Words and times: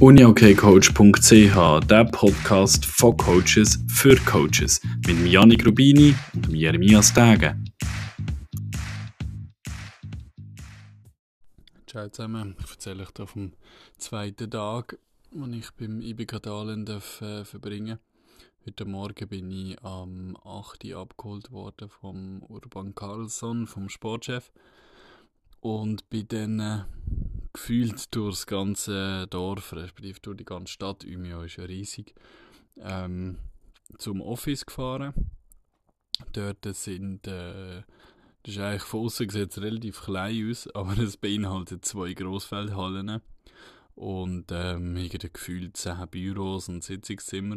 uniokcoach.ch, 0.00 1.86
der 1.86 2.04
Podcast 2.06 2.84
von 2.84 3.16
Coaches 3.16 3.78
für 3.88 4.16
Coaches 4.24 4.80
mit 5.06 5.26
Janik 5.26 5.64
Rubini 5.66 6.14
und 6.34 6.48
Jeremias 6.48 7.12
Tage. 7.12 7.56
Ciao 11.86 12.08
zusammen, 12.08 12.56
ich 12.64 12.70
erzähle 12.70 13.02
euch 13.02 13.10
hier 13.16 13.26
vom 13.26 13.52
zweiten 13.98 14.50
Tag, 14.50 14.98
den 15.30 15.52
ich 15.52 15.70
beim 15.72 16.02
Dahlen 16.42 16.84
darf, 16.84 17.20
äh, 17.22 17.44
verbringen 17.44 17.98
Heute 18.66 18.86
Morgen 18.86 19.28
bin 19.28 19.50
ich 19.50 19.78
am 19.84 20.38
8. 20.42 20.86
Uhr 20.86 20.96
abgeholt 20.96 21.52
worden 21.52 21.90
vom 21.90 22.42
Urban 22.44 22.94
Carlson, 22.94 23.66
vom 23.66 23.90
Sportchef. 23.90 24.50
Und 25.60 26.08
bin 26.08 26.28
dann 26.28 26.86
gefühlt 27.54 28.14
durch 28.14 28.34
das 28.34 28.46
ganze 28.46 29.26
Dorf, 29.28 29.72
respektive 29.72 30.20
durch 30.20 30.36
die 30.36 30.44
ganze 30.44 30.72
Stadt, 30.72 31.04
Umeå 31.04 31.42
ist 31.42 31.56
ja 31.56 31.64
riesig, 31.64 32.14
ähm, 32.80 33.38
zum 33.96 34.20
Office 34.20 34.66
gefahren. 34.66 35.14
Dort 36.32 36.64
sind, 36.76 37.26
äh, 37.26 37.82
das 38.42 38.54
ist 38.54 38.58
eigentlich 38.58 38.82
von 38.82 39.06
außen 39.06 39.30
sieht 39.30 39.56
relativ 39.58 40.02
klein 40.02 40.50
aus, 40.50 40.68
aber 40.74 40.98
es 40.98 41.16
beinhaltet 41.16 41.84
zwei 41.84 42.12
Grossfeldhallen 42.12 43.20
und 43.94 44.50
ähm, 44.50 44.96
irgendwie 44.96 45.28
gefühlt 45.28 45.76
zehn 45.76 46.08
Büros 46.10 46.68
und 46.68 46.82
Sitzungszimmer, 46.82 47.56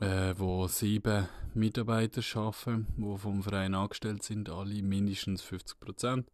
äh, 0.00 0.34
wo 0.36 0.68
sieben 0.68 1.28
Mitarbeiter 1.54 2.22
arbeiten, 2.38 2.86
die 2.96 3.18
vom 3.18 3.42
Verein 3.42 3.74
angestellt 3.74 4.22
sind, 4.22 4.50
alle 4.50 4.82
mindestens 4.82 5.42
50 5.42 5.80
Prozent. 5.80 6.30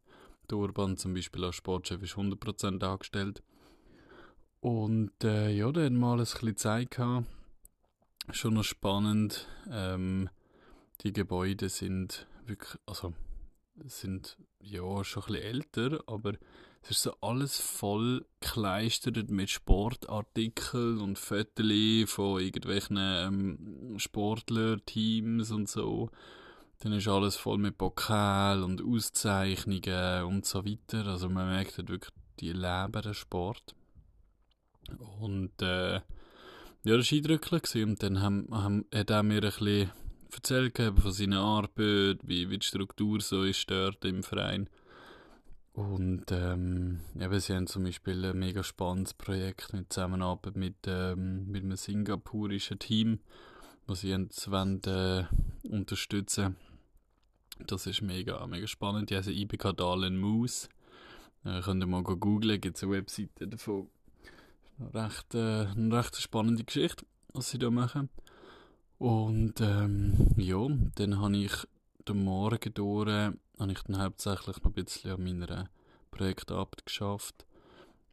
Der 0.51 0.59
Urban 0.59 0.97
zum 0.97 1.15
Beispiel 1.15 1.45
als 1.45 1.57
Sportchef 1.57 2.03
ist 2.03 2.17
100% 2.17 2.83
angestellt. 2.85 3.43
Und 4.61 5.13
äh, 5.23 5.51
ja, 5.51 5.71
dann 5.73 5.97
mal 5.97 6.15
ein 6.15 6.19
bisschen 6.19 6.57
Zeit 6.57 6.91
gehabt. 6.91 7.27
Schon 8.33 8.55
noch 8.55 8.65
spannend. 8.65 9.49
Ähm, 9.71 10.29
die 11.03 11.13
Gebäude 11.13 11.69
sind 11.69 12.27
wirklich, 12.47 12.79
also 12.87 13.15
sind 13.87 14.37
ja 14.61 15.05
schon 15.05 15.23
ein 15.23 15.33
bisschen 15.33 15.43
älter, 15.43 16.05
aber 16.07 16.35
es 16.83 16.91
ist 16.91 17.03
so 17.03 17.15
alles 17.21 17.59
voll 17.61 18.27
gekleistert 18.41 19.31
mit 19.31 19.51
Sportartikeln 19.51 21.01
und 21.01 21.19
Fotos 21.19 22.11
von 22.11 22.41
irgendwelchen 22.41 22.97
ähm, 22.99 23.99
Sportler-Teams 23.99 25.51
und 25.51 25.69
so. 25.69 26.11
Dann 26.81 26.93
ist 26.95 27.09
alles 27.09 27.37
voll 27.37 27.59
mit 27.59 27.77
Pokal 27.77 28.63
und 28.63 28.83
Auszeichnungen 28.83 30.25
und 30.25 30.47
so 30.47 30.65
weiter. 30.65 31.07
Also 31.07 31.29
man 31.29 31.49
merkt 31.49 31.77
halt 31.77 31.91
wirklich, 31.91 32.15
die 32.41 32.53
leben 32.53 33.03
den 33.03 33.15
Sport. 33.15 33.75
Und 35.21 35.61
äh, 35.61 36.01
ja, 36.85 36.97
das 36.97 37.13
war 37.13 37.19
eindrücklich. 37.19 37.85
Und 37.85 38.03
dann 38.03 38.23
haben, 38.23 38.49
haben, 38.51 38.87
hat 38.95 39.11
er 39.11 39.23
mir 39.23 39.37
ein 39.37 39.41
bisschen 39.43 39.91
erzählt 40.33 40.77
von 40.79 41.13
seiner 41.13 41.41
Arbeit, 41.41 42.21
wie, 42.23 42.49
wie 42.49 42.59
die 42.59 42.67
Struktur 42.67 43.21
so 43.21 43.43
ist 43.43 43.71
dort 43.71 44.03
im 44.07 44.23
Verein. 44.23 44.71
Und 45.75 46.33
ähm, 46.33 47.01
eben, 47.19 47.41
sie 47.41 47.55
haben 47.55 47.67
zum 47.67 47.85
Beispiel 47.85 48.25
ein 48.25 48.39
mega 48.39 48.63
spannendes 48.63 49.13
Projekt 49.13 49.75
mit 49.75 49.93
Zusammenarbeit 49.93 50.57
mit, 50.57 50.77
ähm, 50.87 51.47
mit 51.47 51.63
einem 51.63 51.77
singapurischen 51.77 52.79
Team, 52.79 53.21
das 53.87 54.01
sie 54.01 54.13
wollen, 54.13 54.83
äh, 54.85 55.25
unterstützen 55.69 56.57
das 57.67 57.87
ist 57.87 58.03
mega, 58.03 58.47
mega 58.47 58.67
spannend. 58.67 59.11
Die 59.11 59.17
heißen 59.17 59.33
IBK 59.33 59.77
Dahlen 59.77 60.19
Moose. 60.19 60.69
Äh, 61.45 61.61
könnt 61.61 61.83
ihr 61.83 61.87
mal 61.87 62.03
googlen, 62.03 62.61
gibt 62.61 62.77
es 62.77 62.83
eine 62.83 62.93
Webseite 62.93 63.49
davon. 63.49 63.89
Recht, 64.93 65.35
äh, 65.35 65.67
eine 65.67 65.97
recht 65.97 66.17
spannende 66.17 66.65
Geschichte, 66.65 67.05
was 67.33 67.51
sie 67.51 67.59
da 67.59 67.71
machen. 67.71 68.09
Und 68.99 69.61
ähm, 69.61 70.29
ja, 70.37 70.67
dann 70.97 71.21
habe 71.21 71.37
ich 71.37 71.53
den 72.07 72.25
Morgen 72.25 72.75
durch, 72.75 73.09
habe 73.09 73.73
ich 73.73 73.83
dann 73.83 74.03
hauptsächlich 74.03 74.63
noch 74.63 74.67
ein 74.67 74.73
bisschen 74.73 75.13
an 75.13 75.25
meiner 75.25 75.71
Projektarbeit 76.11 76.85
geschafft, 76.85 77.47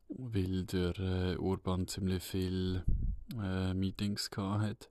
weil 0.08 0.64
der 0.64 0.98
äh, 1.00 1.38
Urban 1.38 1.88
ziemlich 1.88 2.24
viele 2.24 2.86
äh, 3.42 3.74
Meetings 3.74 4.30
hatte. 4.38 4.88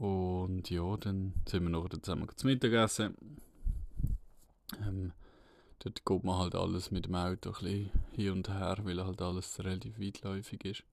Und 0.00 0.70
ja, 0.70 0.96
dann 0.96 1.34
sind 1.46 1.64
wir 1.64 1.68
noch 1.68 1.86
zusammen 1.90 2.26
zum 2.34 2.48
Mittagessen. 2.48 3.14
Ähm, 4.80 5.12
dort 5.78 6.06
geht 6.06 6.24
man 6.24 6.38
halt 6.38 6.54
alles 6.54 6.90
mit 6.90 7.04
dem 7.04 7.16
Auto 7.16 7.50
ein 7.50 7.52
bisschen 7.52 7.90
hin 8.12 8.32
und 8.32 8.48
her, 8.48 8.78
weil 8.82 9.04
halt 9.04 9.20
alles 9.20 9.62
relativ 9.62 10.00
weitläufig 10.00 10.64
ist. 10.64 10.84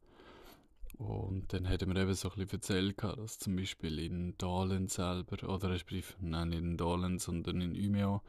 Und 0.98 1.54
dann 1.54 1.64
hätten 1.64 1.94
wir 1.94 2.02
eben 2.02 2.14
so 2.16 2.30
ein 2.30 2.36
bisschen 2.36 2.60
erzählt, 2.60 3.02
dass 3.02 3.40
zum 3.40 3.56
Beispiel 3.56 3.98
in 4.00 4.38
Dahlen 4.38 4.90
selber, 4.90 5.48
oder 5.48 5.70
respektive, 5.70 6.14
nein, 6.20 6.50
nicht 6.50 6.60
in 6.60 6.76
Dahlen, 6.76 7.18
sondern 7.18 7.62
in 7.62 7.78
Umeå, 7.78 8.20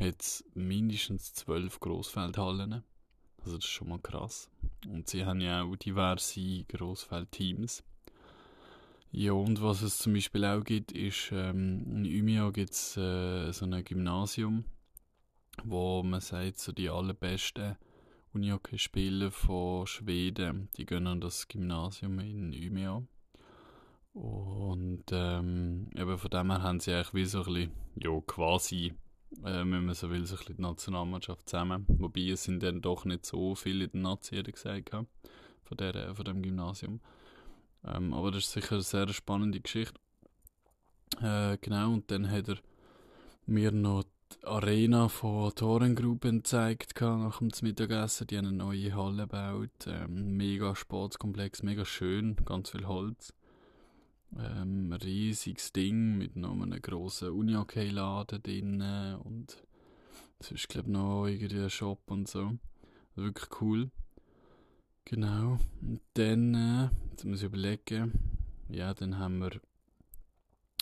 hat 0.00 0.20
es 0.20 0.44
mindestens 0.52 1.32
zwölf 1.32 1.78
Grossfeldhallen. 1.78 2.82
Also 3.44 3.56
das 3.56 3.64
ist 3.64 3.70
schon 3.70 3.90
mal 3.90 4.00
krass. 4.00 4.50
Und 4.88 5.08
sie 5.08 5.24
haben 5.24 5.40
ja 5.40 5.62
auch 5.62 5.76
diverse 5.76 6.64
Grossfeldteams. 6.64 7.84
Ja, 9.10 9.32
und 9.32 9.62
was 9.62 9.80
es 9.80 9.98
zum 9.98 10.12
Beispiel 10.12 10.44
auch 10.44 10.62
gibt, 10.62 10.92
ist, 10.92 11.30
ähm, 11.32 12.04
in 12.04 12.20
Umeå 12.20 12.52
gibt 12.52 12.72
es 12.72 12.96
äh, 12.98 13.50
so 13.52 13.64
ein 13.64 13.82
Gymnasium, 13.82 14.64
wo 15.64 16.02
man 16.02 16.20
sagt, 16.20 16.58
so 16.58 16.72
die 16.72 16.90
allerbesten 16.90 17.76
Unihockey-Spieler 18.34 19.30
von 19.30 19.86
Schweden, 19.86 20.68
die 20.76 20.84
gehen 20.84 21.06
an 21.06 21.22
das 21.22 21.48
Gymnasium 21.48 22.18
in 22.18 22.52
Umeå. 22.52 23.04
Und 24.12 25.04
ähm, 25.10 25.88
eben 25.96 26.18
von 26.18 26.30
dem 26.30 26.50
her 26.50 26.62
haben 26.62 26.80
sie 26.80 26.92
eigentlich 26.92 27.14
wie 27.14 27.24
so 27.24 27.38
ein 27.38 27.44
bisschen, 27.44 27.70
ja, 27.96 28.20
quasi, 28.26 28.92
äh, 29.42 29.60
wenn 29.64 29.86
man 29.86 29.94
so 29.94 30.10
will, 30.10 30.26
so 30.26 30.34
ein 30.34 30.38
bisschen 30.38 30.56
die 30.56 30.62
Nationalmannschaft 30.62 31.48
zusammen. 31.48 31.86
Wobei 31.88 32.28
es 32.28 32.44
sind 32.44 32.62
dann 32.62 32.82
doch 32.82 33.06
nicht 33.06 33.24
so 33.24 33.54
viele 33.54 33.84
in 33.84 33.90
der 33.92 34.02
Nazi, 34.02 34.42
gesagt, 34.42 34.90
von, 34.90 35.76
der, 35.78 36.14
von 36.14 36.24
dem 36.26 36.42
Gymnasium. 36.42 37.00
Ähm, 37.88 38.12
aber 38.12 38.30
das 38.30 38.44
ist 38.44 38.52
sicher 38.52 38.72
eine 38.72 38.82
sehr 38.82 39.08
spannende 39.08 39.60
Geschichte. 39.60 39.98
Äh, 41.20 41.58
genau, 41.60 41.92
und 41.92 42.10
dann 42.10 42.30
hat 42.30 42.48
er 42.48 42.58
mir 43.46 43.72
noch 43.72 44.04
die 44.04 44.46
Arena 44.46 45.08
von 45.08 45.54
Torengruppen 45.54 46.38
gezeigt 46.38 47.00
nach 47.00 47.38
dem 47.38 47.50
Mittagessen. 47.62 48.26
Die 48.26 48.36
haben 48.36 48.48
eine 48.48 48.56
neue 48.56 48.94
Halle 48.94 49.22
gebaut. 49.22 49.86
Ähm, 49.86 50.36
mega 50.36 50.74
Sportskomplex, 50.74 51.62
mega 51.62 51.84
schön, 51.84 52.36
ganz 52.44 52.70
viel 52.70 52.86
Holz. 52.86 53.32
Ähm, 54.38 54.92
riesiges 54.92 55.72
Ding 55.72 56.18
mit 56.18 56.36
noch 56.36 56.52
einem 56.52 56.82
grossen 56.82 57.30
Uni-Hockey-Laden 57.30 58.42
drin 58.42 58.82
und 59.24 59.56
es 60.38 60.52
ist 60.52 60.68
glaube 60.68 60.88
ich 60.88 60.92
noch 60.92 61.26
irgendwie 61.26 61.62
ein 61.62 61.70
Shop 61.70 62.02
und 62.10 62.28
so. 62.28 62.52
Wirklich 63.14 63.60
cool. 63.60 63.90
Genau. 65.06 65.58
Und 65.80 66.00
dann, 66.14 66.54
äh, 66.54 66.88
jetzt 67.18 67.24
muss 67.24 67.40
ich 67.40 67.46
überlegen, 67.46 68.12
ja, 68.68 68.94
dann 68.94 69.18
haben 69.18 69.40
wir, 69.40 69.60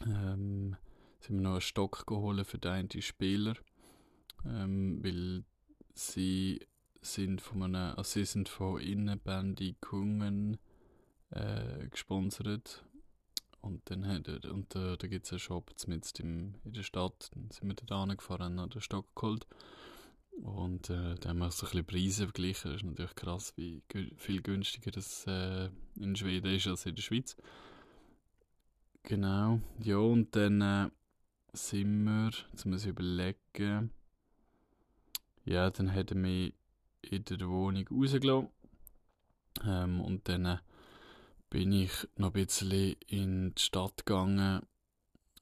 ähm, 0.02 0.76
sind 1.18 1.36
wir 1.36 1.40
noch 1.40 1.52
einen 1.52 1.60
Stock 1.62 2.06
geholt 2.06 2.46
für 2.46 2.58
den 2.58 2.72
einen 2.72 3.02
Spieler, 3.02 3.54
ähm, 4.44 5.02
weil 5.02 5.44
sie 5.94 6.60
sind 7.00 7.40
von 7.40 7.62
einem, 7.62 7.96
also 7.96 8.02
sie 8.02 8.26
sind 8.26 8.50
von 8.50 8.82
Innenbändigungen 8.82 10.58
äh, 11.30 11.88
gesponsert. 11.88 12.84
Und 13.62 13.88
dann 13.88 14.06
hat 14.06 14.28
und 14.44 14.76
äh, 14.76 14.98
da 14.98 15.06
gibt 15.06 15.24
es 15.24 15.32
einen 15.32 15.38
Shop 15.38 15.72
in 15.86 16.54
der 16.64 16.82
Stadt, 16.82 17.30
dann 17.34 17.50
sind 17.50 17.66
wir 17.66 17.74
da 17.76 18.04
gefahren, 18.14 18.60
haben 18.60 18.68
den 18.68 18.82
Stock 18.82 19.06
geholt 19.16 19.46
und 20.42 20.90
äh, 20.90 21.14
da 21.16 21.30
haben 21.30 21.38
wir 21.38 21.50
so 21.50 21.66
ein 21.66 21.70
bisschen 21.70 21.86
Preise 21.86 22.24
verglichen. 22.24 22.72
Das 22.72 22.82
ist 22.82 22.86
natürlich 22.86 23.14
krass, 23.14 23.52
wie 23.56 23.82
viel 24.16 24.42
günstiger 24.42 24.90
das 24.90 25.26
äh, 25.26 25.70
in 25.96 26.14
Schweden 26.14 26.54
ist 26.54 26.66
als 26.66 26.86
in 26.86 26.94
der 26.94 27.02
Schweiz. 27.02 27.36
Genau. 29.02 29.60
Ja, 29.82 29.98
und 29.98 30.34
dann 30.34 30.60
äh, 30.60 30.90
sind 31.52 32.04
wir, 32.04 32.30
jetzt 32.52 32.66
muss 32.66 32.82
ich 32.82 32.90
überlegen, 32.90 33.90
ja, 35.44 35.70
dann 35.70 35.88
hätten 35.88 36.22
wir 36.24 36.52
in 37.02 37.24
der 37.24 37.48
Wohnung 37.48 37.86
rausgelassen. 37.88 38.48
Ähm, 39.64 40.00
und 40.00 40.28
dann 40.28 40.44
äh, 40.44 40.58
bin 41.50 41.72
ich 41.72 41.92
noch 42.16 42.34
ein 42.34 42.44
bisschen 42.44 42.96
in 43.06 43.54
die 43.54 43.62
Stadt 43.62 44.04
gegangen, 44.04 44.66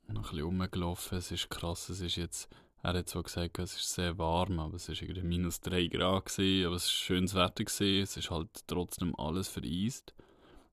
noch 0.08 0.16
ein 0.16 0.22
bisschen 0.22 0.44
rumgelaufen. 0.44 1.18
Es 1.18 1.32
ist 1.32 1.50
krass, 1.50 1.88
es 1.88 2.00
ist 2.00 2.16
jetzt 2.16 2.48
er 2.84 2.98
hat 2.98 3.08
zwar 3.08 3.22
gesagt, 3.22 3.58
es 3.58 3.76
ist 3.76 3.94
sehr 3.94 4.18
warm, 4.18 4.58
aber 4.60 4.76
es 4.76 4.90
war 4.90 4.94
irgendwie 5.00 5.22
minus 5.22 5.60
3 5.60 5.86
Grad, 5.86 6.26
gewesen, 6.26 6.66
aber 6.66 6.76
es 6.76 6.84
war 6.84 6.90
schönes 6.90 7.34
Wetter, 7.34 7.64
gewesen. 7.64 8.02
es 8.02 8.16
ist 8.18 8.30
halt 8.30 8.50
trotzdem 8.66 9.18
alles 9.18 9.48
vereist. 9.48 10.14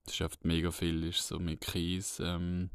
Es 0.06 0.12
ist 0.12 0.20
oft 0.20 0.44
mega 0.44 0.70
viel, 0.70 1.04
ist 1.04 1.26
so 1.26 1.38
mit 1.38 1.62
Kies 1.62 2.20
ähm, 2.20 2.68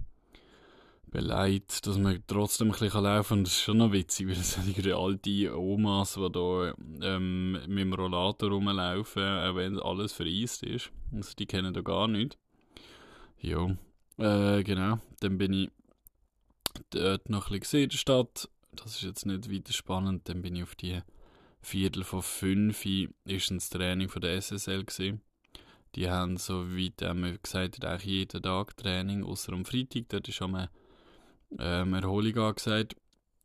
beleidigt, 1.11 1.85
dass 1.85 1.99
man 1.99 2.23
trotzdem 2.25 2.69
ein 2.69 2.79
bisschen 2.79 3.03
laufen 3.03 3.27
kann. 3.27 3.37
Und 3.37 3.43
das 3.47 3.53
ist 3.53 3.61
schon 3.61 3.77
noch 3.77 3.91
witzig, 3.91 4.27
weil 4.27 4.35
das 4.35 4.53
sind 4.55 4.75
die 4.75 4.91
alte 4.91 5.55
Omas, 5.55 6.15
die 6.15 6.31
da 6.31 6.73
ähm, 7.03 7.51
mit 7.51 7.77
dem 7.77 7.93
Rollator 7.93 8.49
rumlaufen, 8.49 9.21
auch 9.21 9.55
wenn 9.55 9.79
alles 9.79 10.13
vereist 10.13 10.63
ist. 10.63 10.91
Also 11.13 11.33
die 11.37 11.45
kennen 11.45 11.75
da 11.75 11.81
gar 11.81 12.07
nicht. 12.07 12.39
Ja, 13.39 13.67
äh, 14.17 14.63
genau. 14.63 14.97
Dann 15.19 15.37
bin 15.37 15.53
ich 15.53 15.71
dort 16.89 17.29
noch 17.29 17.51
ein 17.51 17.59
bisschen 17.59 17.83
in 17.83 17.89
der 17.89 17.97
Stadt. 17.97 18.49
Das 18.71 18.95
ist 18.95 19.03
jetzt 19.03 19.25
nicht 19.25 19.51
weiter 19.51 19.73
spannend. 19.73 20.27
Dann 20.29 20.41
bin 20.41 20.55
ich 20.55 20.63
auf 20.63 20.75
die 20.75 21.01
Viertel 21.61 22.03
von 22.03 22.21
fünf 22.21 22.85
ist 22.85 23.51
ein 23.51 23.59
Training 23.59 24.09
von 24.09 24.21
der 24.21 24.41
SSL 24.41 24.85
gesehen. 24.85 25.21
Die 25.95 26.09
haben, 26.09 26.37
so 26.37 26.75
wie 26.75 26.93
man 27.01 27.39
gesagt 27.41 27.77
hat, 27.77 27.85
eigentlich 27.85 28.05
jeden 28.05 28.41
Tag 28.41 28.77
Training, 28.77 29.23
außer 29.23 29.53
am 29.53 29.65
Freitag. 29.65 30.09
Dort 30.09 30.27
ist 30.27 30.35
schon 30.35 30.51
mal 30.51 30.69
ähm, 31.57 31.93
Erholung 31.93 32.37
angesagt. 32.37 32.95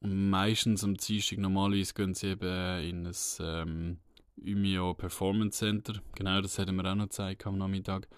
Meistens 0.01 0.85
am 0.85 0.97
Dienstag, 0.97 1.39
normalerweise 1.39 1.95
gehen 1.95 2.15
sie 2.15 2.29
eben 2.29 2.83
in 2.83 3.07
ein 3.07 3.15
ähm, 3.41 3.99
Umio 4.37 4.95
Performance 4.95 5.59
Center. 5.59 5.95
Genau, 6.15 6.41
das 6.41 6.59
hätten 6.59 6.77
wir 6.77 6.85
auch 6.91 6.97
noch 6.97 7.05
gezeigt 7.05 7.47
am 7.47 7.59
Nachmittag. 7.59 8.09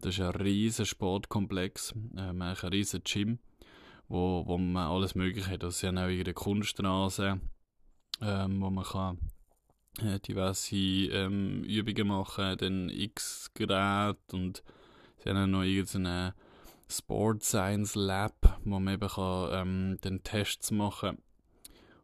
Das 0.00 0.14
ist 0.14 0.20
ein 0.20 0.30
riesiger 0.30 0.86
Sportkomplex, 0.86 1.94
ähm, 2.16 2.42
ein 2.42 2.56
riesiger 2.56 3.02
Gym, 3.04 3.38
wo, 4.12 4.46
wo 4.46 4.58
man 4.58 4.88
alles 4.88 5.14
mögliche 5.14 5.50
hat. 5.50 5.64
Also 5.64 5.78
sie 5.78 5.86
haben 5.88 5.96
auch 5.96 6.08
ihre 6.08 6.34
Kunststraße, 6.34 7.40
ähm, 8.20 8.60
wo 8.60 8.68
man 8.68 8.84
kann 8.84 9.18
äh, 10.02 10.20
diverse 10.20 10.76
ähm, 10.76 11.64
Übungen 11.64 12.08
machen, 12.08 12.58
dann 12.58 12.90
X-Gerät 12.90 14.18
und 14.32 14.62
sie 15.18 15.30
haben 15.30 15.38
auch 15.38 15.46
noch 15.46 15.62
irgendeine 15.62 16.34
Sport 16.90 17.42
Science 17.42 17.94
Lab, 17.94 18.60
wo 18.64 18.78
man 18.78 18.94
eben 18.94 19.08
kann, 19.08 19.48
ähm, 19.52 19.98
den 20.04 20.22
Tests 20.22 20.70
machen 20.70 21.16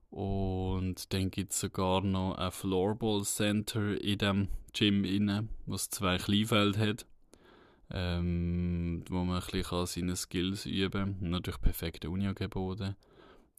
und 0.08 1.12
dann 1.12 1.30
gibt 1.30 1.52
es 1.52 1.60
sogar 1.60 2.00
noch 2.00 2.36
ein 2.36 2.50
Floorball 2.50 3.22
Center 3.24 4.00
in 4.00 4.16
dem 4.16 4.48
Gym 4.72 5.04
inne, 5.04 5.48
was 5.66 5.90
zwei 5.90 6.16
Kleinfelder 6.16 6.80
hat, 6.80 7.06
ähm, 7.90 9.04
wo 9.08 9.24
man 9.24 9.42
ein 9.42 9.50
bisschen 9.50 9.86
seine 9.86 10.16
Skills 10.16 10.66
üben 10.66 11.18
kann. 11.20 11.30
Natürlich 11.30 11.60
perfekte 11.60 12.10
Uni 12.10 12.32
geboten. 12.34 12.96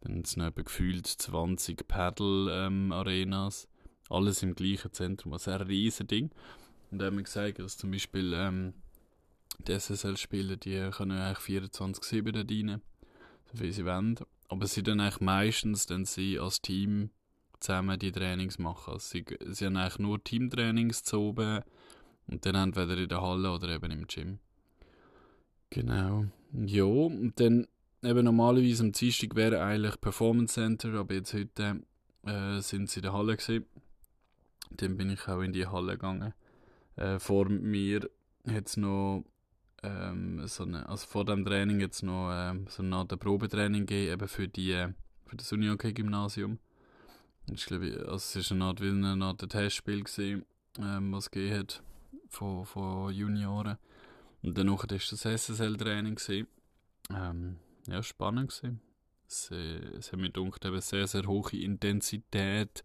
Dann 0.02 0.24
sind 0.24 0.44
etwa 0.44 0.62
gefühlt 0.62 1.08
20 1.08 1.88
Paddle-Arenas. 1.88 3.64
Ähm, 3.66 3.70
alles 4.10 4.42
im 4.42 4.56
gleichen 4.56 4.92
Zentrum, 4.92 5.34
also 5.34 5.52
ein 5.52 5.62
riesen 5.62 6.08
Ding. 6.08 6.32
Und 6.92 7.00
da 7.00 7.06
haben 7.06 7.18
wir 7.18 7.24
gesagt, 7.24 7.60
dass 7.60 7.78
zum 7.78 7.92
Beispiel 7.92 8.34
ähm, 8.36 8.74
die 9.68 9.74
SSL-Spieler, 9.74 10.58
die 10.58 10.90
können 10.92 11.18
eigentlich 11.18 11.62
24-7 11.64 12.32
da 12.32 12.40
rein, 12.40 12.82
so 13.52 13.58
viel 13.58 13.72
sie 13.72 13.86
wollen. 13.86 14.18
Aber 14.48 14.66
sie 14.66 14.82
dann 14.82 15.00
eigentlich 15.00 15.22
meistens, 15.22 15.86
dann 15.86 16.06
sie 16.06 16.40
als 16.40 16.62
Team 16.62 17.12
zusammen 17.60 18.00
die 18.00 18.12
Trainings 18.12 18.58
machen. 18.58 18.94
Also 18.94 19.10
sie, 19.10 19.26
sie 19.48 19.66
haben 19.66 19.78
eigentlich 19.78 20.00
nur 20.00 20.24
Teamtrainings 20.24 21.04
zu 21.04 21.20
oben 21.20 21.62
und 22.30 22.46
dann 22.46 22.56
entweder 22.56 22.98
in 22.98 23.10
der 23.10 23.22
Halle 23.22 23.52
oder 23.52 23.70
eben 23.70 23.92
im 23.92 24.08
Gym. 24.08 24.40
Genau. 25.70 26.26
Ja, 26.54 26.84
und 26.84 27.40
dann 27.40 27.68
eben 28.04 28.24
normalerweise 28.24 28.84
am 28.84 28.92
Dienstag 28.92 29.36
wäre 29.36 29.62
eigentlich 29.62 30.00
Performance 30.00 30.54
Center, 30.54 30.94
aber 30.96 31.14
jetzt 31.16 31.34
heute 31.34 31.82
äh, 32.26 32.60
sind 32.62 32.90
sie 32.90 33.00
in 33.00 33.04
der 33.04 33.14
Halle 33.14 33.38
gewesen. 33.38 33.66
Dann 34.72 34.98
bin 34.98 35.10
ich 35.10 35.28
auch 35.28 35.42
in 35.42 35.54
die 35.54 35.68
Halle 35.68 35.94
gegangen. 35.94 36.34
Äh, 36.96 37.20
vor 37.20 37.50
mir 37.50 38.10
hat 38.48 38.68
es 38.68 38.78
noch 38.78 39.24
ähm, 39.84 40.46
so 40.48 40.64
eine, 40.64 40.88
also 40.88 41.08
vor 41.08 41.26
dem 41.26 41.46
Training 41.46 41.80
jetzt 41.80 42.04
noch 42.04 42.32
ähm, 42.34 42.66
so 42.70 42.84
eine 42.84 42.96
Art 42.96 43.20
Probetraining 43.20 43.86
gegeben, 43.86 44.14
eben 44.14 44.28
für, 44.28 44.48
die, 44.48 44.88
für 45.26 45.36
das 45.36 45.52
Unihockey-Gymnasium. 45.52 46.60
Ich 47.52 47.66
glaube, 47.66 48.06
also 48.08 48.40
es 48.40 48.52
war 48.52 48.56
eine 48.56 48.66
Art, 48.66 48.82
wie 48.82 48.90
eine 48.90 49.26
Art 49.26 49.50
Testspiel, 49.50 50.04
gewesen, 50.04 50.46
ähm, 50.80 51.12
was 51.12 51.26
es 51.26 51.32
gegeben 51.32 51.60
hat 51.60 51.84
von, 52.30 52.66
von 52.66 53.14
Junioren. 53.14 53.78
Und 54.42 54.58
danach 54.58 54.80
war 54.80 54.88
das 54.88 55.10
SSL-Training. 55.10 56.18
Ähm, 57.14 57.58
ja, 57.88 58.04
spannend 58.04 58.50
gewesen. 58.50 58.82
Es, 59.28 59.52
äh, 59.52 59.80
es 59.98 60.12
hat 60.12 60.20
mir 60.20 60.32
gedacht, 60.32 60.66
eben 60.66 60.82
sehr, 60.82 61.08
sehr 61.08 61.26
hohe 61.26 61.52
Intensität. 61.52 62.84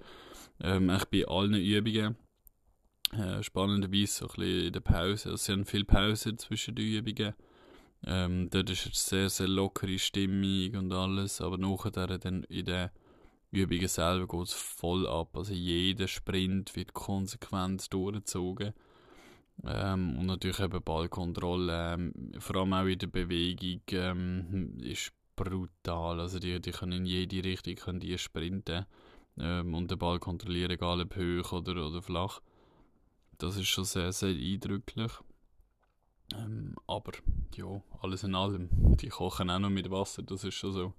Ähm, 0.61 0.87
bei 1.11 1.27
allen 1.27 1.55
Übungen. 1.55 2.17
Äh, 3.13 3.43
spannenderweise 3.43 4.13
so 4.13 4.27
ein 4.27 4.35
bisschen 4.37 4.67
in 4.67 4.73
der 4.73 4.81
Pause. 4.81 5.31
Also, 5.31 5.37
sie 5.37 5.53
haben 5.53 5.65
viel 5.65 5.85
Pause 5.85 6.37
zwischen 6.37 6.75
den 6.75 6.87
Übungen. 6.87 7.35
Ähm, 8.07 8.51
dort 8.51 8.71
ist 8.71 8.85
eine 8.85 8.95
sehr, 8.95 9.31
sehr 9.31 9.49
lockere 9.49 9.99
Stimmung 9.99 10.75
und 10.75 10.93
alles, 10.93 11.41
aber 11.41 11.57
nachher 11.57 11.91
dann 12.19 12.45
in 12.45 12.67
den 12.67 12.91
Übungen 13.51 13.89
selber 13.89 14.27
geht 14.27 14.49
es 14.49 14.53
voll 14.53 15.07
ab. 15.07 15.37
Also 15.37 15.55
jeder 15.55 16.09
Sprint 16.09 16.77
wird 16.77 16.93
konsequent 16.93 17.93
durchgezogen. 17.93 18.75
Ähm, 19.63 20.19
und 20.19 20.27
natürlich 20.27 20.61
eben 20.61 20.83
Ballkontrolle, 20.83 21.95
ähm, 21.95 22.33
vor 22.39 22.57
allem 22.57 22.73
auch 22.73 22.85
in 22.85 22.99
der 22.99 23.07
Bewegung, 23.07 23.83
ähm, 23.93 24.79
ist 24.81 25.13
brutal. 25.37 26.21
Also 26.21 26.39
die, 26.39 26.61
die 26.61 26.73
können 26.73 26.93
in 26.93 27.07
jede 27.07 27.45
Richtung 27.45 27.77
können 27.77 28.01
die 28.01 28.19
sprinten 28.19 28.87
ähm, 29.39 29.75
und 29.75 29.91
den 29.91 29.99
Ball 29.99 30.19
kontrollieren, 30.19 30.73
egal 30.73 31.01
ob 31.01 31.17
hoch 31.17 31.53
oder, 31.53 31.87
oder 31.87 32.03
flach. 32.03 32.41
Das 33.39 33.57
ist 33.57 33.69
schon 33.69 33.85
sehr, 33.85 34.13
sehr 34.13 34.31
eindrücklich. 34.31 35.13
Ähm, 36.35 36.75
aber 36.87 37.13
ja, 37.57 37.83
alles 38.01 38.25
in 38.25 38.35
allem, 38.35 38.69
die 38.97 39.09
kochen 39.09 39.51
auch 39.51 39.59
noch 39.59 39.71
mit 39.71 39.91
Wasser, 39.91 40.23
das 40.23 40.45
ist 40.45 40.55
schon 40.55 40.73
so. 40.73 40.95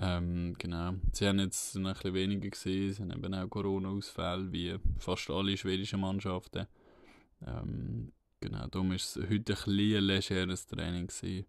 Ähm, 0.00 0.54
genau. 0.58 0.94
Sie 1.12 1.26
haben 1.26 1.40
jetzt 1.40 1.74
ein 1.76 1.82
bisschen 1.82 2.14
weniger 2.14 2.48
gesehen, 2.48 2.92
sie 2.92 3.02
haben 3.02 3.12
eben 3.12 3.34
auch 3.34 3.48
Corona-Ausfälle, 3.48 4.52
wie 4.52 4.76
fast 4.98 5.28
alle 5.30 5.56
schwedischen 5.56 6.00
Mannschaften. 6.00 6.66
Ähm, 7.46 8.12
genau, 8.40 8.66
darum 8.66 8.90
war 8.90 8.96
es 8.96 9.16
heute 9.16 9.34
ein 9.34 9.44
bisschen 9.44 10.04
legeres 10.04 10.66
Training. 10.66 11.06
Gewesen. 11.06 11.46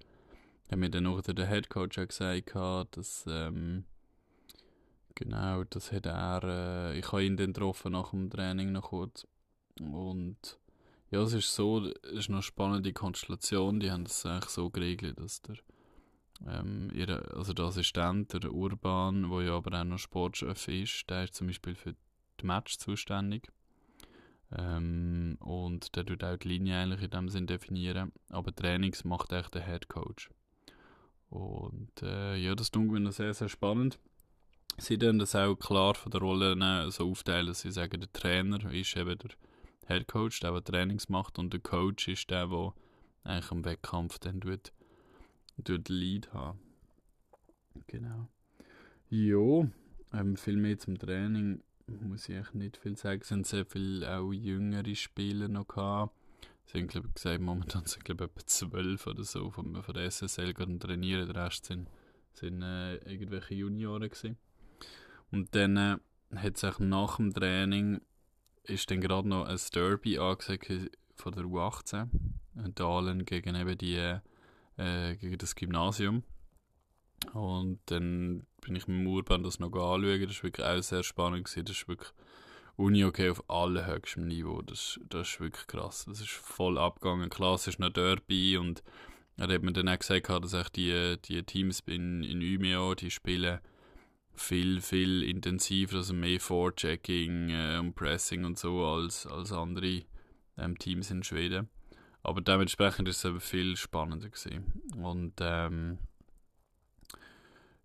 Hat 0.69 0.79
mir 0.79 0.89
dann 0.89 1.03
noch 1.03 1.21
der 1.21 1.45
Headcoach 1.45 1.99
auch 1.99 2.07
gesagt, 2.07 2.97
dass, 2.97 3.25
ähm, 3.27 3.83
genau, 5.15 5.63
das 5.65 5.91
hat 5.91 6.05
er, 6.05 6.43
äh, 6.43 6.99
ich 6.99 7.11
habe 7.11 7.25
ihn 7.25 7.35
dann 7.35 7.53
getroffen 7.53 7.91
nach 7.91 8.11
dem 8.11 8.29
Training 8.29 8.71
noch 8.71 8.89
kurz. 8.89 9.27
Und 9.79 10.59
ja, 11.09 11.21
es 11.21 11.33
ist 11.33 11.53
so, 11.53 11.85
es 11.85 12.11
ist 12.11 12.29
noch 12.29 12.37
eine 12.37 12.43
spannende 12.43 12.93
Konstellation. 12.93 13.81
Die 13.81 13.91
haben 13.91 14.05
das 14.05 14.25
eigentlich 14.25 14.49
so 14.49 14.69
geregelt, 14.69 15.19
dass 15.19 15.41
der, 15.41 15.57
ähm, 16.47 16.89
ihre, 16.93 17.35
also 17.35 17.51
der 17.51 17.65
Assistent, 17.65 18.31
der 18.31 18.53
Urban, 18.53 19.29
der 19.29 19.41
ja 19.41 19.57
aber 19.57 19.77
auch 19.77 19.83
noch 19.83 19.97
Sportchef 19.97 20.69
ist, 20.69 21.09
der 21.09 21.25
ist 21.25 21.35
zum 21.35 21.47
Beispiel 21.47 21.75
für 21.75 21.95
die 22.39 22.45
Match 22.45 22.77
zuständig. 22.77 23.49
Ähm, 24.57 25.37
und 25.39 25.95
der 25.95 26.05
tut 26.05 26.23
auch 26.23 26.37
die 26.37 26.47
Linie 26.47 26.77
eigentlich 26.77 27.03
in 27.03 27.09
dem 27.09 27.29
Sinn 27.29 27.47
definieren. 27.47 28.11
Aber 28.29 28.53
Trainings 28.53 29.03
macht 29.03 29.31
echt 29.31 29.53
der 29.55 29.65
Head 29.65 29.87
Coach. 29.87 30.29
Und 31.29 32.01
äh, 32.01 32.35
ja, 32.35 32.55
das 32.55 32.71
tun 32.71 32.91
wir 32.91 33.11
sehr, 33.11 33.33
sehr 33.33 33.49
spannend. 33.49 33.97
Sie 34.77 34.97
dann 34.97 35.19
das 35.19 35.35
auch 35.35 35.55
klar 35.55 35.95
von 35.95 36.11
der 36.11 36.21
Rolle 36.21 36.91
so 36.91 37.09
aufteilen, 37.09 37.53
sie 37.53 37.71
sagen, 37.71 37.99
der 37.99 38.11
Trainer 38.11 38.71
ist 38.71 38.95
eben 38.95 39.17
der 39.17 39.29
Head 39.87 40.07
Coach, 40.07 40.39
der, 40.39 40.51
der 40.51 40.63
Trainings 40.63 41.09
macht, 41.09 41.39
und 41.39 41.53
der 41.53 41.59
Coach 41.59 42.07
ist 42.07 42.29
der, 42.29 42.47
der 42.47 42.73
eigentlich 43.23 43.51
am 43.51 43.65
Wettkampf 43.65 44.19
dann 44.19 44.41
tut, 44.41 44.71
tut 45.63 45.89
Lead 45.89 46.33
haben. 46.33 46.59
Genau. 47.87 48.27
Ja, 49.09 49.67
ähm, 50.13 50.35
viel 50.35 50.57
mehr 50.57 50.79
zum 50.79 50.97
Training 50.97 51.61
muss 52.01 52.29
ich 52.29 52.35
eigentlich 52.35 52.53
nicht 52.53 52.77
viel 52.77 52.97
sagen. 52.97 53.21
Es 53.21 53.27
sind 53.27 53.45
sehr 53.45 53.65
viele 53.65 54.17
auch 54.17 54.31
jüngere 54.31 54.95
Spieler 54.95 55.47
noch 55.47 55.67
gehabt. 55.67 56.15
Sie 56.65 56.79
haben, 56.79 56.87
glaube 56.87 57.07
ich, 57.09 57.15
gesagt, 57.15 57.41
momentan 57.41 57.85
sind, 57.85 58.05
glaube 58.05 58.25
ich, 58.25 58.31
etwa 58.31 58.47
zwölf 58.47 59.07
oder 59.07 59.23
so 59.23 59.49
von, 59.51 59.81
von 59.83 59.93
der 59.93 60.09
SSL 60.09 60.53
gerade 60.53 60.79
trainieren. 60.79 61.31
Der 61.31 61.45
Rest 61.45 61.65
sind, 61.65 61.89
sind 62.33 62.61
äh, 62.61 62.95
irgendwelche 62.97 63.55
Junioren 63.55 64.09
gewesen. 64.09 64.37
Und 65.31 65.53
dann 65.55 65.77
äh, 65.77 65.97
hat 66.35 66.57
es 66.57 66.63
auch 66.63 66.79
nach 66.79 67.17
dem 67.17 67.33
Training 67.33 68.01
ist 68.63 68.91
dann 68.91 69.01
gerade 69.01 69.27
noch 69.27 69.45
ein 69.45 69.59
Derby 69.73 70.17
angesagt 70.19 70.71
von 71.15 71.33
der 71.33 71.43
U18. 71.43 72.07
Dahlen 72.75 73.25
gegen 73.25 73.55
eben 73.55 73.77
die, 73.77 74.19
äh, 74.77 75.15
gegen 75.15 75.37
das 75.37 75.55
Gymnasium. 75.55 76.23
Und 77.33 77.79
dann 77.85 78.45
bin 78.61 78.75
ich 78.75 78.87
mit 78.87 78.97
dem 78.99 79.07
Urban 79.07 79.43
das 79.43 79.59
noch 79.59 79.67
anschauen. 79.67 80.27
Das 80.27 80.37
war 80.37 80.43
wirklich 80.43 80.65
auch 80.65 80.81
sehr 80.81 81.03
spannend. 81.03 81.45
Gewesen. 81.45 81.65
Das 81.65 81.77
ist 81.77 81.87
wirklich 81.87 82.11
Uni 82.77 83.03
okay 83.03 83.29
auf 83.29 83.49
allerhöchstem 83.49 84.27
Niveau. 84.27 84.61
Das, 84.61 84.99
das 85.09 85.29
ist 85.29 85.39
wirklich 85.39 85.67
krass. 85.67 86.05
Das 86.07 86.21
ist 86.21 86.31
voll 86.31 86.77
abgegangen. 86.77 87.29
Klar, 87.29 87.55
ist 87.55 87.79
noch 87.79 87.89
Derby 87.89 88.57
und 88.57 88.83
er 89.37 89.47
hat 89.47 89.63
mir 89.63 89.73
dann 89.73 89.89
auch 89.89 89.97
gesagt, 89.97 90.29
dass 90.29 90.71
die, 90.71 91.17
die 91.25 91.43
Teams 91.43 91.81
in, 91.85 92.23
in 92.23 92.41
Umeå, 92.41 92.95
die 92.95 93.11
spielen 93.11 93.59
viel, 94.33 94.81
viel 94.81 95.23
intensiver, 95.23 95.97
also 95.97 96.13
mehr 96.13 96.39
Forechecking 96.39 97.49
äh, 97.49 97.77
und 97.79 97.95
Pressing 97.95 98.45
und 98.45 98.57
so 98.57 98.85
als, 98.85 99.25
als 99.27 99.51
andere 99.51 100.03
ähm, 100.57 100.77
Teams 100.77 101.11
in 101.11 101.23
Schweden. 101.23 101.69
Aber 102.23 102.41
dementsprechend 102.41 103.07
ist 103.07 103.17
es 103.17 103.25
aber 103.25 103.39
viel 103.39 103.75
spannender 103.75 104.29
gewesen. 104.29 104.81
Und 104.97 105.33
ähm, 105.39 105.97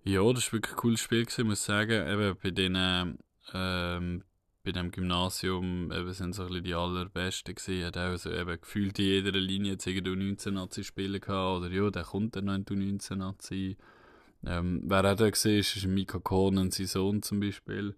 Ja, 0.08 0.32
das 0.32 0.46
war 0.46 0.52
wirklich 0.52 0.74
ein 0.74 0.76
cooles 0.76 1.00
Spiel, 1.00 1.24
gewesen, 1.24 1.48
muss 1.48 1.58
ich 1.58 1.64
sagen. 1.64 2.06
Eben 2.06 2.36
bei 2.40 2.50
denen, 2.52 3.18
ähm, 3.52 4.22
bei 4.62 4.70
dem 4.70 4.92
Gymnasium 4.92 5.90
eben 5.90 6.12
sind 6.12 6.32
so 6.32 6.46
die 6.48 6.74
allerbesten 6.74 7.56
gewesen. 7.56 7.84
Hat 7.84 7.98
auch 7.98 8.16
so 8.16 8.30
eben 8.30 8.60
gefühlt 8.60 9.00
in 9.00 9.04
jeder 9.04 9.32
Linie 9.32 9.72
jetzt 9.72 9.86
irgendwie 9.88 10.14
19 10.14 10.54
Nazi 10.54 10.84
spielen 10.84 11.20
gehabt. 11.20 11.58
Oder 11.58 11.74
ja, 11.74 11.90
der 11.90 12.04
kommt 12.04 12.36
dann 12.36 12.44
noch 12.44 12.54
in 12.54 12.64
19 12.68 13.18
Nazi. 13.18 13.76
Ähm, 14.46 14.82
wer 14.84 15.12
auch 15.12 15.16
da 15.16 15.28
gesehen 15.28 15.58
ist, 15.58 15.84
Mika 15.86 16.20
Kohnen, 16.20 16.70
sein 16.70 16.86
Sohn 16.86 17.22
zum 17.22 17.40
Beispiel. 17.40 17.96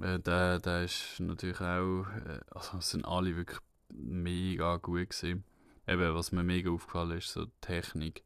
Äh, 0.00 0.20
der, 0.20 0.60
der 0.60 0.84
ist 0.84 1.18
natürlich 1.18 1.60
auch, 1.60 2.04
äh, 2.26 2.40
also 2.52 2.78
sind 2.78 3.04
alle 3.06 3.34
wirklich 3.34 3.58
mega 3.92 4.76
gut 4.76 5.10
gewesen. 5.10 5.42
Eben, 5.88 6.14
was 6.14 6.30
mir 6.30 6.44
mega 6.44 6.70
aufgefallen 6.70 7.18
ist, 7.18 7.32
so 7.32 7.46
Technik. 7.60 8.22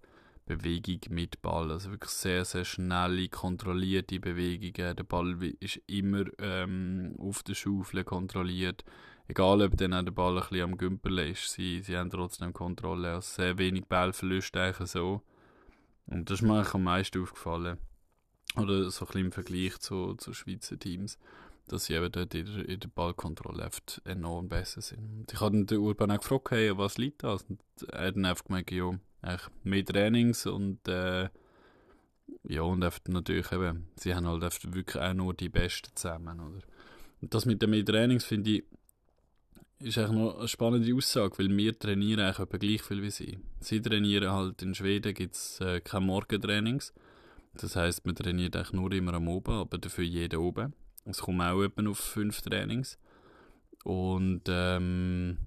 Bewegung 0.49 1.01
mit 1.11 1.43
Ball. 1.43 1.71
Also 1.71 1.91
wirklich 1.91 2.11
sehr, 2.11 2.45
sehr 2.45 2.65
schnelle, 2.65 3.29
kontrollierte 3.29 4.19
Bewegungen. 4.19 4.97
Der 4.97 5.05
Ball 5.05 5.37
ist 5.61 5.81
immer 5.87 6.25
ähm, 6.39 7.15
auf 7.19 7.43
der 7.43 7.55
Schaufel 7.55 8.03
kontrolliert. 8.03 8.85
Egal, 9.29 9.61
ob 9.61 9.77
dann 9.77 9.93
auch 9.93 10.03
der 10.03 10.11
Ball 10.11 10.39
ein 10.39 10.41
bisschen 10.41 10.63
am 10.63 10.79
Gümpel 10.79 11.19
ist, 11.19 11.51
sie, 11.53 11.83
sie 11.83 11.99
haben 11.99 12.11
trotzdem 12.11 12.55
Kontrolle. 12.55 13.13
Also 13.13 13.43
sehr 13.43 13.59
wenig 13.59 13.85
Ballverlust 13.85 14.57
eigentlich 14.57 14.91
so. 14.91 15.23
Und 16.07 16.31
das 16.31 16.41
ist 16.41 16.47
mir 16.47 16.67
am 16.75 16.83
meisten 16.83 17.23
aufgefallen. 17.23 17.77
Oder 18.57 18.91
so 18.91 19.05
ein 19.05 19.07
bisschen 19.07 19.25
im 19.27 19.33
Vergleich 19.33 19.79
zu, 19.81 20.15
zu 20.15 20.33
Schweizer 20.33 20.79
Teams, 20.79 21.19
dass 21.67 21.85
sie 21.85 21.95
eben 21.95 22.11
dort 22.11 22.35
in 22.35 22.47
der, 22.47 22.67
in 22.67 22.81
der 22.81 22.89
Ballkontrolle 22.89 23.69
enorm 24.05 24.49
besser 24.49 24.81
sind. 24.81 24.99
Und 24.99 25.31
ich 25.31 25.41
habe 25.43 25.63
den 25.65 25.79
Urban 25.79 26.11
auch 26.11 26.21
gefragt, 26.21 26.51
hey, 26.53 26.77
was 26.79 26.97
liegt 26.97 27.23
das? 27.23 27.43
Und 27.43 27.61
er 27.93 28.07
hat 28.07 28.17
dann 28.17 28.25
einfach 28.25 28.45
gemeint, 28.45 28.71
ja, 28.71 28.99
mehr 29.65 29.85
Trainings 29.85 30.47
und 30.47 30.87
äh, 30.89 31.29
ja, 32.45 32.63
und 32.63 32.79
natürlich 33.09 33.53
eben, 33.53 33.89
sie 33.97 34.15
haben 34.15 34.27
halt 34.27 34.43
wirklich 34.75 35.03
auch 35.03 35.15
nur 35.15 35.35
die 35.35 35.49
Besten 35.49 35.91
zusammen, 35.95 36.41
oder? 36.41 36.63
Und 37.21 37.35
das 37.35 37.47
mit 37.47 37.61
den 37.61 37.71
mehr 37.71 37.85
Trainings 37.85 38.25
finde 38.25 38.51
ich, 38.51 38.65
ist 39.81 39.99
eigentlich 39.99 40.19
noch 40.19 40.39
eine 40.39 40.49
spannende 40.49 40.95
Aussage, 40.95 41.39
weil 41.39 41.57
wir 41.57 41.79
trainieren 41.79 42.21
eigentlich 42.21 42.39
etwa 42.39 42.57
gleich 42.59 42.83
viel 42.83 43.03
wie 43.03 43.11
sie. 43.11 43.39
Sie 43.61 43.81
trainieren 43.81 44.31
halt, 44.31 44.63
in 44.63 44.75
Schweden 44.75 45.15
gibt 45.15 45.35
es 45.35 45.61
äh, 45.61 45.81
keine 45.81 46.07
Morgentrainings. 46.07 46.93
Das 47.55 47.77
heisst, 47.77 48.05
man 48.07 48.15
trainiert 48.15 48.57
eigentlich 48.57 48.73
nur 48.73 48.93
immer 48.93 49.15
am 49.15 49.29
Oben, 49.29 49.53
aber 49.53 49.79
dafür 49.79 50.05
jeden 50.05 50.39
oben. 50.39 50.75
Es 51.05 51.19
kommt 51.19 51.41
auch 51.41 51.63
etwa 51.63 51.89
auf 51.89 51.99
fünf 51.99 52.43
Trainings. 52.43 52.99
Und 53.85 54.43
ähm, 54.49 55.39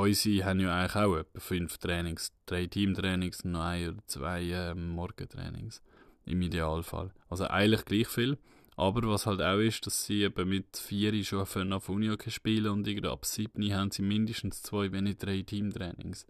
unsere 0.00 0.44
haben 0.44 0.60
ja 0.60 0.74
eigentlich 0.74 0.96
auch 0.96 1.16
etwa 1.16 1.40
fünf 1.40 1.78
Trainings, 1.78 2.32
drei 2.46 2.66
Teamtrainings 2.66 3.42
und 3.42 3.52
noch 3.52 3.62
ein 3.62 3.90
oder 3.90 4.06
zwei 4.06 4.42
ähm, 4.42 4.88
Morgentrainings. 4.88 5.82
Im 6.24 6.40
Idealfall. 6.40 7.12
Also 7.28 7.46
eigentlich 7.46 7.84
gleich 7.84 8.08
viel. 8.08 8.38
Aber 8.76 9.02
was 9.08 9.26
halt 9.26 9.42
auch 9.42 9.58
ist, 9.58 9.86
dass 9.86 10.06
sie 10.06 10.22
eben 10.22 10.48
mit 10.48 10.76
vier 10.76 11.22
schon 11.24 11.44
für 11.44 11.66
auf 11.74 11.88
Uni 11.88 12.16
spielen 12.28 12.72
und 12.72 12.86
irgendwie 12.86 13.08
ab 13.08 13.26
sieben 13.26 13.74
haben 13.74 13.90
sie 13.90 14.02
mindestens 14.02 14.62
zwei, 14.62 14.90
wenn 14.92 15.04
nicht 15.04 15.22
drei 15.22 15.42
Teamtrainings. 15.42 16.26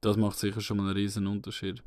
Das 0.00 0.16
macht 0.16 0.38
sicher 0.38 0.60
schon 0.60 0.78
mal 0.78 0.84
einen 0.84 0.96
riesen 0.96 1.26
Unterschied. 1.26 1.82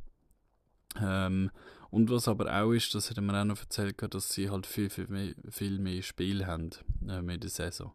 Ähm, 1.01 1.51
und 1.89 2.09
was 2.09 2.27
aber 2.27 2.61
auch 2.61 2.71
ist, 2.71 2.95
das 2.95 3.09
hat 3.09 3.21
mir 3.21 3.39
auch 3.39 3.45
noch 3.45 3.59
erzählt, 3.59 3.97
dass 4.13 4.31
sie 4.31 4.49
halt 4.49 4.65
viel, 4.65 4.89
viel 4.89 5.07
mehr, 5.07 5.33
viel 5.49 5.79
mehr 5.79 6.01
Spiel 6.01 6.45
haben 6.45 6.69
äh, 7.07 7.21
mit 7.21 7.43
der 7.43 7.49
Saison 7.49 7.91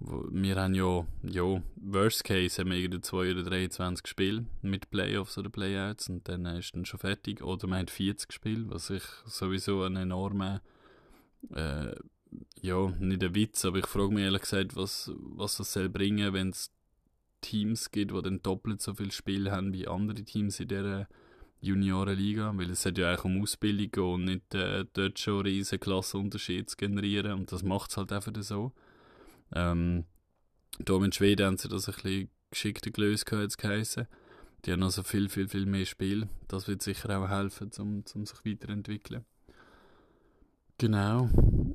wir 0.00 0.56
haben 0.56 0.74
ja, 0.74 1.06
ja, 1.22 1.62
worst 1.76 2.22
case 2.22 2.60
haben 2.60 2.70
wir 2.70 2.78
irgendwie 2.78 3.00
2 3.00 3.32
oder 3.32 3.42
23 3.42 4.06
Spiele 4.06 4.44
mit 4.62 4.90
Playoffs 4.90 5.36
oder 5.38 5.50
Playouts 5.50 6.08
und 6.08 6.28
dann 6.28 6.46
ist 6.46 6.74
dann 6.74 6.84
schon 6.84 7.00
fertig. 7.00 7.42
Oder 7.42 7.66
man 7.66 7.80
hat 7.80 7.90
40 7.90 8.32
Spiele, 8.32 8.70
was 8.70 8.90
ich 8.90 9.02
sowieso 9.26 9.82
einen 9.82 9.96
enormen, 9.96 10.60
äh, 11.52 11.94
ja, 12.60 12.90
nicht 13.00 13.24
ein 13.24 13.34
Witz, 13.34 13.64
aber 13.64 13.78
ich 13.78 13.86
frage 13.86 14.14
mich 14.14 14.24
ehrlich 14.24 14.42
gesagt, 14.42 14.76
was, 14.76 15.10
was 15.16 15.56
das 15.56 15.72
soll 15.72 15.88
bringen, 15.88 16.32
wenn 16.32 16.50
es 16.50 16.70
Teams 17.40 17.90
gibt, 17.90 18.12
die 18.12 18.22
dann 18.22 18.42
doppelt 18.42 18.80
so 18.80 18.94
viele 18.94 19.12
Spiele 19.12 19.50
haben 19.50 19.72
wie 19.72 19.88
andere 19.88 20.22
Teams 20.22 20.60
in 20.60 20.68
dieser 20.68 21.08
Juniorenliga, 21.60 22.52
weil 22.56 22.70
es 22.70 22.86
hat 22.86 22.98
ja 22.98 23.08
eigentlich 23.08 23.24
um 23.24 23.42
Ausbildung 23.42 23.90
gehen 23.90 24.14
und 24.14 24.24
nicht 24.24 24.54
äh, 24.54 24.84
dort 24.92 25.18
schon 25.18 25.42
riesen 25.42 25.80
Klassenunterschiede 25.80 26.66
zu 26.66 26.76
generieren 26.76 27.32
und 27.32 27.50
das 27.50 27.64
macht 27.64 27.90
es 27.90 27.96
halt 27.96 28.12
einfach 28.12 28.32
so. 28.42 28.72
Ähm, 29.52 30.04
hier 30.86 31.02
in 31.02 31.12
Schweden 31.12 31.46
haben 31.46 31.56
sie 31.56 31.68
das 31.68 31.88
ein 31.88 31.94
bisschen 31.94 32.30
geschickter 32.50 32.90
gelöst, 32.90 33.30
jetzt 33.30 33.58
geheissen. 33.58 34.06
Die 34.64 34.72
haben 34.72 34.82
also 34.82 35.02
viel, 35.02 35.28
viel, 35.28 35.48
viel 35.48 35.66
mehr 35.66 35.86
Spiel. 35.86 36.28
Das 36.48 36.66
wird 36.66 36.82
sicher 36.82 37.18
auch 37.18 37.28
helfen, 37.28 37.70
um, 37.78 38.04
um 38.14 38.26
sich 38.26 38.44
weiterentwickeln. 38.44 39.24
Genau. 40.78 41.28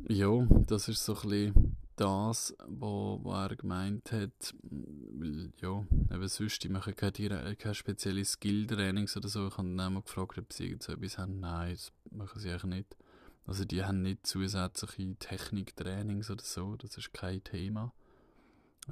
Ja, 0.08 0.48
das 0.68 0.88
ist 0.88 1.04
so 1.04 1.16
ein 1.16 1.30
bisschen 1.30 1.78
das, 1.96 2.56
wo 2.68 3.22
er 3.26 3.56
gemeint 3.56 4.12
hat. 4.12 4.56
Weil, 4.64 5.52
ja, 5.62 5.86
eben 6.12 6.28
sonst, 6.28 6.64
die 6.64 6.70
machen 6.70 6.96
keine, 6.96 7.56
keine 7.56 7.76
spezielle 7.76 8.26
Skill-Trainings 8.26 9.16
oder 9.18 9.30
so. 9.30 9.48
Ich 9.48 9.58
habe 9.58 9.68
dann 9.68 9.80
auch 9.80 9.90
mal 9.90 10.02
gefragt, 10.02 10.38
ob 10.38 10.52
sie 10.52 10.76
so 10.80 10.94
etwas 10.94 11.18
haben. 11.18 11.40
Nein, 11.40 11.74
das 11.74 11.92
machen 12.12 12.40
sie 12.40 12.50
eigentlich 12.50 12.64
nicht. 12.64 12.98
Also 13.46 13.66
die 13.66 13.84
haben 13.84 14.02
nicht 14.02 14.26
zusätzliche 14.26 15.16
Techniktrainings 15.16 16.32
oder 16.32 16.44
so, 16.44 16.76
das 16.78 16.98
ist 16.98 17.14
kein 17.14 17.44
Thema. 17.44 17.94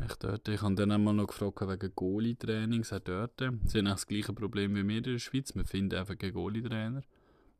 Ich, 0.05 0.15
dort, 0.15 0.47
ich 0.47 0.61
habe 0.61 0.75
dann 0.75 0.91
einmal 0.91 1.13
noch 1.13 1.27
gefragt 1.27 1.61
wegen 1.61 1.95
Goalie-Trainings, 1.95 2.93
auch 2.93 2.99
dort. 2.99 3.39
Sie 3.65 3.77
haben 3.77 3.87
auch 3.87 3.91
das 3.91 4.07
gleiche 4.07 4.33
Problem 4.33 4.73
wie 4.75 4.87
wir 4.87 4.97
in 4.97 5.03
der 5.03 5.19
Schweiz, 5.19 5.53
wir 5.53 5.65
finden 5.65 5.97
einfach 5.97 6.17
keinen 6.17 6.33
Goalie-Trainer. 6.33 7.03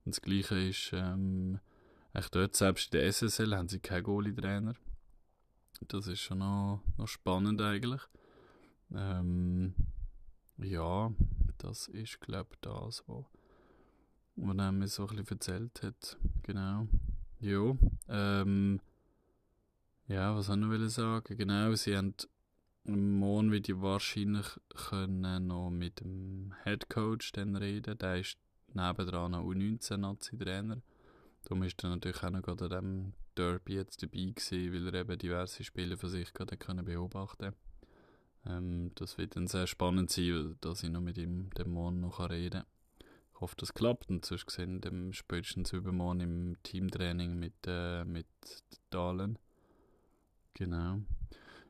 Und 0.05 0.15
das 0.15 0.21
gleiche 0.21 0.55
ist, 0.67 0.91
ähm, 0.93 1.59
echt 2.13 2.33
dort, 2.33 2.55
selbst 2.55 2.93
in 2.93 2.99
der 2.99 3.07
SSL 3.11 3.55
haben 3.55 3.67
sie 3.67 3.79
keinen 3.79 4.03
Goalie-Trainer. 4.03 4.75
Das 5.87 6.07
ist 6.07 6.21
schon 6.21 6.39
noch, 6.39 6.81
noch 6.97 7.07
spannend 7.07 7.61
eigentlich. 7.61 8.01
Ähm, 8.93 9.73
ja, 10.57 11.11
das 11.57 11.87
ist, 11.87 12.21
glaube 12.21 12.49
ich, 12.53 12.59
das, 12.61 13.03
was 13.07 13.25
was 14.41 14.57
er 14.57 14.71
mir 14.71 14.87
so 14.87 15.07
ein 15.07 15.15
bisschen 15.15 15.37
erzählt 15.37 15.83
hat. 15.83 16.17
Genau. 16.43 16.87
Ja, 17.39 17.75
ähm, 18.09 18.79
ja, 20.07 20.35
was 20.35 20.49
ich 20.49 20.55
noch 20.55 20.89
sagen? 20.89 21.37
Genau, 21.37 21.73
sie 21.75 21.95
haben 21.95 22.15
morgen 22.83 23.51
wird 23.51 23.69
ich 23.69 23.79
wahrscheinlich 23.79 24.47
können 24.89 25.47
noch 25.47 25.69
mit 25.69 25.99
dem 25.99 26.53
Head 26.63 26.89
Coach 26.89 27.31
dann 27.33 27.55
reden. 27.55 27.97
Der 27.97 28.19
ist 28.19 28.37
nebendran 28.73 29.31
noch 29.31 29.43
U19-Nazi-Trainer. 29.43 30.81
Darum 31.43 31.63
ist 31.63 31.83
er 31.83 31.91
natürlich 31.91 32.23
auch 32.23 32.31
noch 32.31 32.41
gerade 32.41 32.65
an 32.65 32.69
diesem 32.69 33.13
Derby 33.37 33.75
jetzt 33.75 34.01
dabei 34.03 34.33
gewesen, 34.35 34.73
weil 34.73 34.93
er 34.93 35.01
eben 35.01 35.17
diverse 35.17 35.63
Spiele 35.63 35.97
von 35.97 36.09
sich 36.09 36.33
gerade 36.33 36.57
können 36.57 36.85
beobachten 36.85 37.53
ähm, 38.45 38.91
Das 38.95 39.17
wird 39.17 39.35
dann 39.35 39.47
sehr 39.47 39.67
spannend 39.67 40.11
sein, 40.11 40.55
dass 40.61 40.83
ich 40.83 40.89
noch 40.89 41.01
mit 41.01 41.17
ihm 41.17 41.49
den 41.51 41.71
Morgen 41.71 42.01
noch 42.01 42.19
reden 42.29 42.61
kann 42.61 42.80
hoffe, 43.41 43.55
das 43.57 43.73
klappt. 43.73 44.09
Und 44.09 44.25
sonst 44.25 44.45
gesehen, 44.45 44.81
dem 44.81 45.13
spätestens 45.13 45.73
übermorgen 45.73 46.21
im 46.21 46.57
Teamtraining 46.63 47.37
mit, 47.37 47.53
äh, 47.67 48.05
mit 48.05 48.27
Dahlen. 48.89 49.37
Genau. 50.53 50.99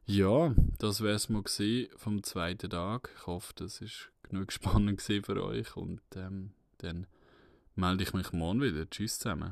Ja, 0.06 0.54
das 0.80 1.02
wäre 1.02 1.16
es 1.16 1.30
mal 1.30 1.44
vom 1.96 2.24
zweiten 2.24 2.70
Tag. 2.70 3.10
Ich 3.16 3.28
hoffe, 3.28 3.54
das 3.56 3.82
ist 3.82 4.12
genug 4.24 4.52
spannend 4.52 5.02
für 5.02 5.44
euch 5.44 5.76
und 5.76 6.02
ähm, 6.16 6.52
dann 6.80 7.08
melde 7.76 8.04
ich 8.04 8.14
mich 8.14 8.34
morgen 8.34 8.62
wieder. 8.62 8.90
Tschüss 8.90 9.20
zusammen. 9.20 9.52